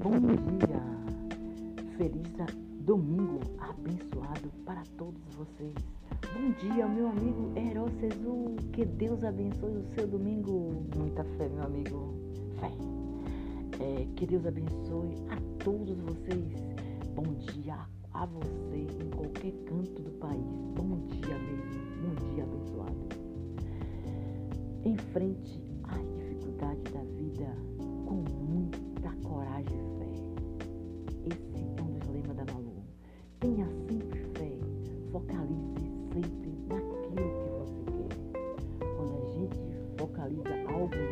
Bom 0.00 0.12
dia! 0.12 0.80
Feliz 1.96 2.28
domingo 2.88 3.40
abençoado 3.58 4.48
para 4.64 4.84
todos 4.96 5.20
vocês. 5.34 5.74
Bom 6.32 6.52
dia, 6.52 6.86
meu 6.86 7.08
amigo 7.08 7.52
Herócesu. 7.56 8.54
Que 8.72 8.84
Deus 8.84 9.24
abençoe 9.24 9.76
o 9.76 9.84
seu 9.96 10.06
domingo. 10.06 10.84
Muita 10.96 11.24
fé, 11.36 11.48
meu 11.48 11.64
amigo. 11.64 12.14
Fé. 12.60 12.70
É, 13.82 14.06
que 14.14 14.24
Deus 14.24 14.46
abençoe 14.46 15.16
a 15.30 15.64
todos 15.64 15.98
vocês. 15.98 16.54
Bom 17.16 17.34
dia 17.52 17.78
a 18.14 18.24
você 18.24 18.86
em 19.02 19.10
qualquer 19.10 19.52
canto 19.64 20.00
do 20.00 20.12
país. 20.20 20.46
Bom 20.76 20.96
dia 21.08 21.36
mesmo. 21.36 21.74
Bom 22.02 22.34
dia 22.34 22.44
abençoado. 22.44 23.08
Em 24.84 24.96
frente 25.12 25.60
às 25.82 26.14
dificuldades 26.14 26.92
da 26.92 27.02
vida 27.02 27.52
com 28.06 28.14
muita 28.14 28.57
coragem 29.22 29.78
e 29.78 29.98
fé. 29.98 31.34
Esse 31.34 31.56
é 31.56 31.82
um 31.82 31.98
dos 31.98 32.08
lemas 32.08 32.36
da 32.36 32.44
Malu. 32.52 32.82
Tenha 33.40 33.66
sempre 33.88 34.24
fé. 34.36 34.52
Focalize 35.12 35.74
sempre 36.12 36.50
naquilo 36.68 37.30
que 37.34 37.48
você 37.58 37.82
quer. 37.92 38.12
Quando 38.96 39.14
a 39.16 39.30
gente 39.30 39.58
focaliza 39.96 40.54
algo 40.72 41.07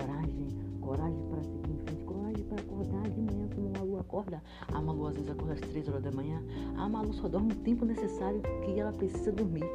Coragem, 0.00 0.48
coragem 0.80 1.22
para 1.28 1.42
seguir 1.42 1.70
em 1.70 1.78
frente, 1.78 2.04
coragem 2.04 2.44
para 2.44 2.60
acordar 2.60 3.10
de 3.10 3.20
manhã 3.20 3.48
como 3.54 3.68
a 3.68 3.78
Malu 3.78 4.00
acorda. 4.00 4.42
A 4.72 4.80
Malu 4.80 5.06
às 5.06 5.14
vezes 5.14 5.30
acorda 5.30 5.52
às 5.52 5.60
3 5.60 5.88
horas 5.88 6.02
da 6.02 6.10
manhã. 6.10 6.42
A 6.76 6.88
Malu 6.88 7.12
só 7.12 7.28
dorme 7.28 7.52
o 7.52 7.56
tempo 7.56 7.84
necessário 7.84 8.40
que 8.64 8.80
ela 8.80 8.92
precisa 8.92 9.30
dormir. 9.30 9.68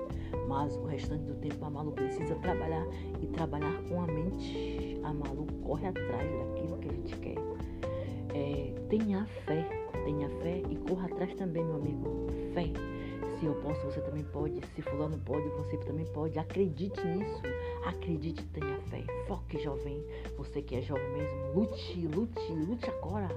Mas 0.48 0.76
o 0.78 0.86
restante 0.86 1.26
do 1.26 1.36
tempo 1.36 1.64
a 1.64 1.70
Malu 1.70 1.92
precisa 1.92 2.34
trabalhar 2.36 2.86
e 3.22 3.28
trabalhar 3.28 3.84
com 3.88 4.02
a 4.02 4.08
mente. 4.08 5.00
A 5.04 5.14
Malu 5.14 5.46
corre 5.64 5.88
atrás 5.88 6.28
daquilo 6.32 6.78
que 6.80 6.90
a 6.90 6.94
gente 6.94 7.18
quer. 7.18 7.38
É, 8.34 8.74
tenha 8.90 9.26
fé, 9.46 9.64
tenha 10.06 10.28
fé 10.42 10.64
e 10.70 10.76
corra 10.90 11.06
atrás 11.06 11.36
também, 11.36 11.64
meu 11.64 11.76
amigo. 11.76 12.28
Fé. 12.54 12.95
Se 13.40 13.46
eu 13.46 13.56
posso, 13.56 13.86
você 13.86 14.00
também 14.02 14.24
pode. 14.24 14.62
Se 14.76 14.82
fulano 14.82 15.18
pode, 15.20 15.48
você 15.50 15.78
também 15.78 16.06
pode. 16.06 16.40
Acredite 16.40 17.06
nisso. 17.06 17.42
Acredite, 17.86 18.44
tenha 18.48 18.80
fé. 18.84 19.04
Foque, 19.28 19.62
jovem. 19.62 20.04
Você 20.38 20.62
que 20.62 20.76
é 20.76 20.82
jovem 20.82 21.12
mesmo, 21.14 21.54
lute, 21.54 22.08
lute, 22.08 22.54
lute 22.54 22.90
agora. 22.90 23.28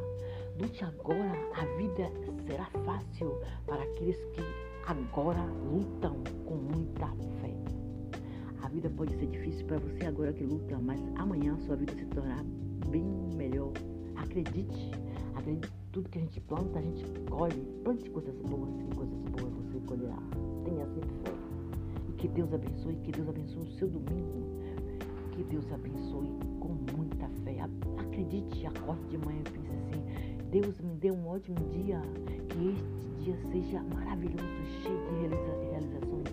Lute 0.59 0.85
agora. 0.85 1.33
A 1.55 1.65
vida 1.77 2.11
será 2.47 2.67
fácil 2.85 3.41
para 3.67 3.83
aqueles 3.83 4.17
que 4.33 4.43
agora 4.87 5.43
lutam 5.71 6.23
com 6.45 6.55
muita 6.55 7.07
fé. 7.41 7.55
A 8.63 8.69
vida 8.69 8.91
pode 8.91 9.17
ser 9.17 9.27
difícil 9.27 9.67
para 9.67 9.79
você 9.79 10.07
agora 10.07 10.33
que 10.33 10.45
luta, 10.45 10.79
mas 10.79 11.01
amanhã 11.17 11.57
sua 11.67 11.77
vida 11.77 11.93
se 11.95 12.05
tornará 12.07 12.43
bem 12.89 13.05
melhor. 13.35 13.73
Acredite. 14.17 14.91
Acredite 15.49 15.73
tudo 15.93 16.09
que 16.11 16.19
a 16.19 16.21
gente 16.21 16.41
planta, 16.43 16.79
a 16.79 16.83
gente 16.83 17.05
colhe. 17.31 17.67
Plante 17.83 18.11
coisas 18.11 18.35
boas, 18.43 18.69
que 18.77 18.95
coisas 18.95 19.19
boas 19.31 19.53
você 19.55 19.81
colherá. 19.87 20.19
Tenha 20.65 20.85
sempre 20.87 21.09
fé. 21.25 21.33
E 22.09 22.13
que 22.13 22.29
Deus 22.29 22.53
abençoe, 22.53 22.97
que 22.97 23.13
Deus 23.13 23.29
abençoe 23.31 23.63
o 23.63 23.71
seu 23.79 23.89
domingo. 23.89 24.43
Que 25.33 25.43
Deus 25.45 25.65
abençoe 25.73 26.29
com 26.61 26.77
muita 26.95 27.27
fé. 27.45 27.61
Acredite, 27.99 28.67
acorde 28.67 29.03
de 29.09 29.17
manhã 29.19 29.41
e 29.41 29.51
pense 29.51 29.71
assim: 29.71 30.47
Deus 30.51 30.79
me 30.81 30.95
deu 30.97 31.15
um 31.15 31.29
ótimo 31.29 31.57
dia. 31.73 32.03
Que 32.51 32.69
este 32.69 33.25
dia 33.25 33.37
seja 33.51 33.83
maravilhoso, 33.95 34.45
cheio 34.83 34.99
de 35.07 35.15
realiza- 35.21 35.71
realizações. 35.71 36.29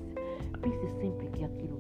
Pense 0.62 1.00
sempre 1.00 1.28
que 1.30 1.44
aquilo. 1.46 1.78